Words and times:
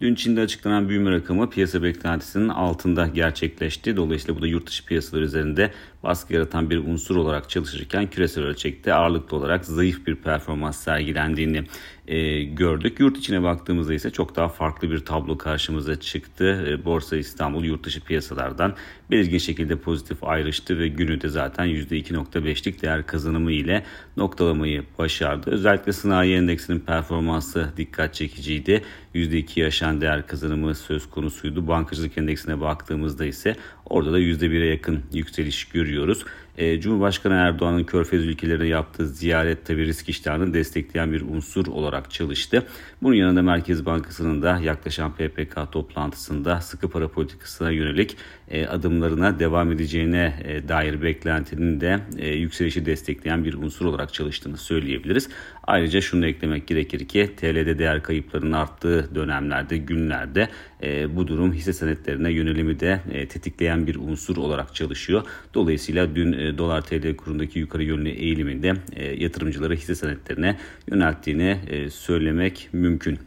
Dün 0.00 0.14
Çin'de 0.14 0.40
açıklanan 0.40 0.88
büyüme 0.88 1.10
rakamı 1.10 1.50
piyasa 1.50 1.82
beklentisinin 1.82 2.48
altında 2.48 3.06
gerçekleşti. 3.06 3.96
Dolayısıyla 3.96 4.36
bu 4.36 4.42
da 4.42 4.46
yurt 4.46 4.66
dışı 4.66 4.86
piyasalar 4.86 5.22
üzerinde 5.22 5.72
baskı 6.02 6.34
yaratan 6.34 6.70
bir 6.70 6.78
unsur 6.78 7.16
olarak 7.16 7.50
çalışırken 7.50 8.10
küresel 8.10 8.44
ölçekte 8.44 8.94
ağırlıklı 8.94 9.36
olarak 9.36 9.64
zayıf 9.64 10.06
bir 10.06 10.14
performans 10.14 10.84
sergilendiğini 10.84 11.64
e, 12.08 12.42
gördük. 12.42 13.00
Yurt 13.00 13.18
içine 13.18 13.42
baktığımızda 13.42 13.94
ise 13.94 14.10
çok 14.10 14.36
daha 14.36 14.48
farklı 14.48 14.90
bir 14.90 14.98
tablo 14.98 15.38
karşımıza 15.38 16.00
çıktı. 16.00 16.66
E, 16.68 16.84
Borsa 16.84 17.16
İstanbul 17.16 17.64
yurt 17.64 17.84
dışı 17.84 18.00
piyasalardan 18.00 18.74
belirgin 19.10 19.38
şekilde 19.38 19.76
pozitif 19.76 20.24
ayrıştı 20.24 20.78
ve 20.78 20.88
günü 20.88 21.20
de 21.20 21.28
zaten 21.28 21.66
%2.5'lik 21.66 22.82
değer 22.82 23.06
kazanımı 23.06 23.52
ile 23.52 23.84
noktalamayı 24.16 24.84
başardı. 24.98 25.50
Özellikle 25.50 25.92
sanayi 25.92 26.36
endeksinin 26.36 26.80
performansı 26.80 27.68
dikkat 27.76 28.14
çekiciydi. 28.14 28.82
%2 29.14 29.60
yaşayan 29.60 30.00
değer 30.00 30.26
kazanımı 30.26 30.74
söz 30.74 31.10
konusuydu. 31.10 31.68
Bankacılık 31.68 32.18
endeksine 32.18 32.60
baktığımızda 32.60 33.24
ise 33.24 33.56
orada 33.86 34.12
da 34.12 34.20
%1'e 34.20 34.66
yakın 34.66 35.02
yükseliş 35.12 35.64
görüyoruz. 35.64 36.24
E, 36.60 36.80
Cumhurbaşkanı 36.80 37.34
Erdoğan'ın 37.34 37.84
Körfez 37.84 38.26
ülkelerine 38.26 38.66
yaptığı 38.66 39.08
ziyaret 39.08 39.66
tabi 39.66 39.86
risk 39.86 40.08
iştahını 40.08 40.54
destekleyen 40.54 41.12
bir 41.12 41.20
unsur 41.20 41.66
olarak 41.66 42.10
çalıştı. 42.10 42.66
Bunun 43.02 43.14
yanında 43.14 43.42
Merkez 43.42 43.86
Bankası'nın 43.86 44.42
da 44.42 44.58
yaklaşan 44.58 45.12
PPK 45.12 45.72
toplantısında 45.72 46.60
sıkı 46.60 46.90
para 46.90 47.08
politikasına 47.08 47.70
yönelik 47.70 48.16
e, 48.50 48.66
adımlarına 48.66 49.38
devam 49.38 49.72
edeceğine 49.72 50.34
e, 50.44 50.68
dair 50.68 51.02
beklentinin 51.02 51.80
de 51.80 52.00
e, 52.18 52.28
yükselişi 52.28 52.86
destekleyen 52.86 53.44
bir 53.44 53.54
unsur 53.54 53.86
olarak 53.86 54.14
çalıştığını 54.14 54.56
söyleyebiliriz. 54.56 55.28
Ayrıca 55.64 56.00
şunu 56.00 56.26
eklemek 56.26 56.66
gerekir 56.66 57.08
ki 57.08 57.30
TL'de 57.36 57.78
değer 57.78 58.02
kayıplarının 58.02 58.52
arttığı 58.52 59.14
dönemlerde, 59.14 59.76
günlerde 59.76 60.48
e, 60.82 61.16
bu 61.16 61.28
durum 61.28 61.52
hisse 61.52 61.72
senetlerine 61.72 62.32
yönelimi 62.32 62.80
de 62.80 63.00
e, 63.12 63.28
tetikleyen 63.28 63.86
bir 63.86 63.96
unsur 63.96 64.36
olarak 64.36 64.74
çalışıyor. 64.74 65.22
Dolayısıyla 65.54 66.14
dün 66.14 66.32
e, 66.32 66.49
dolar 66.58 66.82
TL 66.82 67.16
kurundaki 67.16 67.58
yukarı 67.58 67.84
yönlü 67.84 68.08
eğiliminde 68.08 68.74
e, 68.92 69.22
yatırımcıları 69.22 69.74
hisse 69.74 69.94
senetlerine 69.94 70.56
yönelttiğini 70.90 71.58
e, 71.68 71.90
söylemek 71.90 72.68
mümkün. 72.72 73.18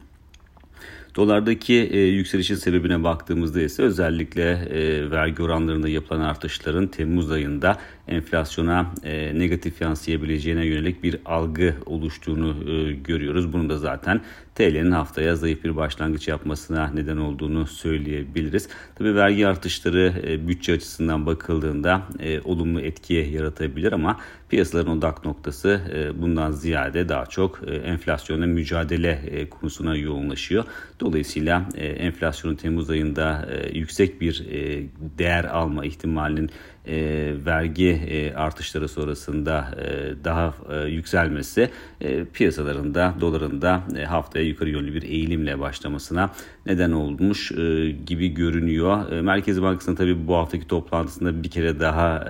Dolardaki 1.15 1.73
e, 1.73 1.99
yükselişin 1.99 2.55
sebebine 2.55 3.03
baktığımızda 3.03 3.61
ise 3.61 3.83
özellikle 3.83 4.51
e, 4.51 5.11
vergi 5.11 5.43
oranlarında 5.43 5.89
yapılan 5.89 6.21
artışların 6.21 6.87
Temmuz 6.87 7.31
ayında 7.31 7.77
enflasyona 8.07 8.91
e, 9.03 9.39
negatif 9.39 9.81
yansıyabileceğine 9.81 10.65
yönelik 10.65 11.03
bir 11.03 11.17
algı 11.25 11.75
oluştuğunu 11.85 12.71
e, 12.71 12.93
görüyoruz. 12.93 13.53
Bunu 13.53 13.69
da 13.69 13.77
zaten 13.77 14.21
TL'nin 14.55 14.91
haftaya 14.91 15.35
zayıf 15.35 15.63
bir 15.63 15.75
başlangıç 15.75 16.27
yapmasına 16.27 16.91
neden 16.93 17.17
olduğunu 17.17 17.67
söyleyebiliriz. 17.67 18.69
Tabi 18.95 19.15
vergi 19.15 19.47
artışları 19.47 20.13
e, 20.27 20.47
bütçe 20.47 20.73
açısından 20.73 21.25
bakıldığında 21.25 22.01
e, 22.19 22.41
olumlu 22.41 22.81
etkiye 22.81 23.29
yaratabilir 23.29 23.91
ama 23.91 24.19
piyasaların 24.49 24.97
odak 24.97 25.25
noktası 25.25 25.81
e, 25.93 26.21
bundan 26.21 26.51
ziyade 26.51 27.09
daha 27.09 27.25
çok 27.25 27.59
e, 27.67 27.75
enflasyonla 27.75 28.45
mücadele 28.45 29.11
e, 29.11 29.49
konusuna 29.49 29.95
yoğunlaşıyor. 29.95 30.63
Dolayısıyla 30.99 31.69
e, 31.75 31.85
enflasyonun 31.85 32.55
Temmuz 32.55 32.89
ayında 32.89 33.49
e, 33.51 33.77
yüksek 33.77 34.21
bir 34.21 34.47
e, 34.51 34.83
değer 35.17 35.43
alma 35.43 35.85
ihtimalinin 35.85 36.49
e, 36.87 36.95
vergi 37.45 37.92
e, 37.93 38.35
artışları 38.35 38.87
sonrasında 38.87 39.71
e, 39.81 40.13
daha 40.23 40.53
e, 40.71 40.89
yükselmesi 40.89 41.69
e, 42.01 42.25
piyasalarında 42.25 43.13
dolarında 43.21 43.81
haftaya 44.07 44.45
yukarı 44.45 44.69
yönlü 44.69 44.93
bir 44.93 45.03
eğilimle 45.03 45.59
başlamasına 45.59 46.29
neden 46.65 46.91
olmuş 46.91 47.51
gibi 48.05 48.27
görünüyor. 48.27 49.21
Merkez 49.21 49.61
Bankası'nın 49.61 49.95
tabii 49.95 50.27
bu 50.27 50.35
haftaki 50.35 50.67
toplantısında 50.67 51.43
bir 51.43 51.49
kere 51.49 51.79
daha 51.79 52.27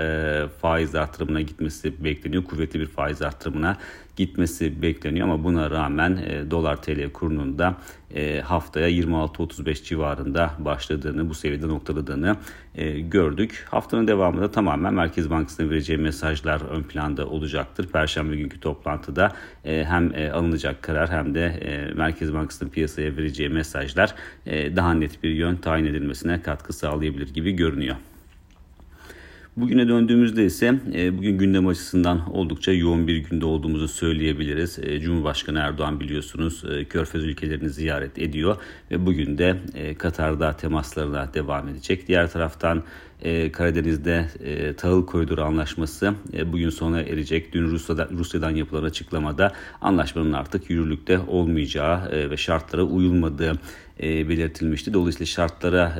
faiz 0.62 0.96
artırımına 0.96 1.42
gitmesi 1.42 2.04
bekleniyor. 2.04 2.44
Kuvvetli 2.44 2.80
bir 2.80 2.86
faiz 2.86 3.22
artırımına 3.22 3.78
gitmesi 4.16 4.82
bekleniyor 4.82 5.28
ama 5.28 5.44
buna 5.44 5.72
rağmen 5.72 6.20
dolar 6.52 6.82
TL 6.82 7.12
kurunun 7.14 7.60
da 7.60 7.78
e, 8.16 8.42
haftaya 8.42 8.90
26-35 8.90 9.84
civarında 9.84 10.52
başladığını, 10.60 11.30
bu 11.30 11.34
seviyede 11.34 11.68
noktaladığını 11.68 12.36
e, 12.76 13.00
gördük. 13.00 13.66
Haftanın 13.72 14.08
devamında 14.08 14.52
tamamen 14.52 14.94
Merkez 14.94 15.30
Bankası'na 15.30 15.70
vereceği 15.70 15.98
mesajlar 15.98 16.62
ön 16.62 16.84
planda 16.84 17.28
olacaktır. 17.28 17.88
Perşembe 17.88 18.36
günkü 18.36 18.60
toplantıda 18.60 19.32
e, 19.66 19.86
hem 19.86 20.14
alınacak 20.34 20.82
karar 20.82 21.10
hem 21.10 21.36
de 21.36 21.54
Merkez 21.96 22.34
Bankası'nın 22.34 22.70
piyasaya 22.70 23.18
vereceği 23.18 23.50
mesajlar 23.50 24.16
daha 24.48 24.94
net 24.94 25.24
bir 25.24 25.30
yön 25.30 25.56
tayin 25.56 25.86
edilmesine 25.86 26.42
katkı 26.42 26.74
sağlayabilir 26.74 27.34
gibi 27.34 27.52
görünüyor. 27.52 27.96
Bugüne 29.58 29.88
döndüğümüzde 29.88 30.46
ise 30.46 30.80
e, 30.94 31.18
bugün 31.18 31.38
gündem 31.38 31.68
açısından 31.68 32.34
oldukça 32.34 32.72
yoğun 32.72 33.08
bir 33.08 33.18
günde 33.18 33.46
olduğumuzu 33.46 33.88
söyleyebiliriz. 33.88 34.80
E, 34.80 35.00
Cumhurbaşkanı 35.00 35.60
Erdoğan 35.60 36.00
biliyorsunuz 36.00 36.64
e, 36.72 36.86
Körfez 36.86 37.24
ülkelerini 37.24 37.70
ziyaret 37.70 38.20
ediyor 38.20 38.58
ve 38.92 39.06
bugün 39.06 39.38
de 39.38 39.58
Katar'da 39.98 40.54
temaslarına 40.54 41.34
devam 41.34 41.68
edecek. 41.68 42.08
Diğer 42.08 42.32
taraftan 42.32 42.84
Karadeniz'de 43.52 44.26
tahıl 44.78 45.06
koridoru 45.06 45.44
anlaşması 45.44 46.14
bugün 46.46 46.70
sona 46.70 47.02
erecek. 47.02 47.54
Dün 47.54 47.64
Rusya'da, 47.64 48.10
Rusya'dan 48.12 48.52
yapılan 48.52 48.84
açıklamada 48.84 49.52
anlaşmanın 49.82 50.34
artık 50.34 50.70
yürürlükte 50.70 51.20
olmayacağı 51.20 52.30
ve 52.30 52.38
şartlara 52.38 52.84
uyulmadığı 52.84 53.54
belirtilmişti. 54.00 54.94
Dolayısıyla 54.94 55.26
şartlara 55.26 55.96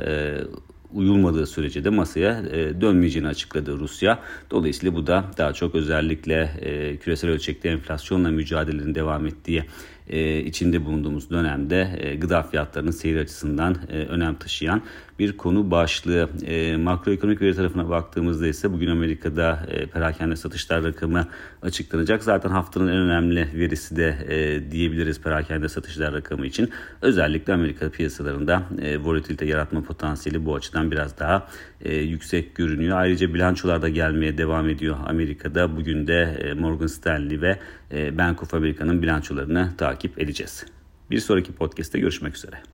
uyulmadığı 0.94 1.46
sürece 1.46 1.84
de 1.84 1.90
masaya 1.90 2.42
e, 2.50 2.80
dönmeyeceğini 2.80 3.28
açıkladı 3.28 3.78
Rusya. 3.78 4.18
Dolayısıyla 4.50 4.94
bu 4.94 5.06
da 5.06 5.24
daha 5.38 5.52
çok 5.52 5.74
özellikle 5.74 6.50
e, 6.60 6.96
küresel 6.96 7.30
ölçekte 7.30 7.68
enflasyonla 7.68 8.30
mücadelenin 8.30 8.94
devam 8.94 9.26
ettiği 9.26 9.64
e, 10.08 10.40
içinde 10.40 10.84
bulunduğumuz 10.84 11.30
dönemde 11.30 11.98
e, 11.98 12.16
gıda 12.16 12.42
fiyatlarının 12.42 12.90
seyir 12.90 13.16
açısından 13.16 13.76
e, 13.88 13.98
önem 13.98 14.34
taşıyan 14.34 14.82
bir 15.18 15.36
konu 15.36 15.70
başlığı. 15.70 16.28
E, 16.46 16.76
makroekonomik 16.76 17.40
veri 17.40 17.54
tarafına 17.54 17.88
baktığımızda 17.88 18.46
ise 18.46 18.72
bugün 18.72 18.88
Amerika'da 18.88 19.66
e, 19.70 19.86
perakende 19.86 20.36
satışlar 20.36 20.84
rakamı 20.84 21.28
açıklanacak. 21.62 22.22
Zaten 22.22 22.50
haftanın 22.50 22.88
en 22.88 22.96
önemli 22.96 23.48
verisi 23.54 23.96
de 23.96 24.16
e, 24.28 24.70
diyebiliriz 24.70 25.20
perakende 25.20 25.68
satışlar 25.68 26.12
rakamı 26.12 26.46
için. 26.46 26.70
Özellikle 27.02 27.52
Amerika 27.52 27.90
piyasalarında 27.90 28.62
e, 28.82 28.98
volatilite 28.98 29.46
yaratma 29.46 29.82
potansiyeli 29.82 30.46
bu 30.46 30.54
açıdan 30.54 30.90
biraz 30.90 31.18
daha 31.18 31.48
e, 31.80 31.96
yüksek 31.96 32.54
görünüyor. 32.54 32.98
Ayrıca 32.98 33.34
bilançolar 33.34 33.82
da 33.82 33.88
gelmeye 33.88 34.38
devam 34.38 34.68
ediyor 34.68 34.96
Amerika'da. 35.06 35.76
Bugün 35.76 36.06
de 36.06 36.22
e, 36.22 36.54
Morgan 36.54 36.86
Stanley 36.86 37.40
ve 37.40 37.58
e, 37.92 38.18
Bank 38.18 38.42
of 38.42 38.54
America'nın 38.54 39.02
bilançolarını 39.02 39.70
takip 39.94 40.18
edeceğiz. 40.18 40.64
Bir 41.10 41.20
sonraki 41.20 41.52
podcast'te 41.52 41.98
görüşmek 41.98 42.36
üzere. 42.36 42.58